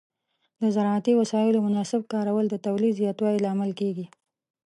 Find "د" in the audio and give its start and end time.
0.61-0.63, 2.49-2.55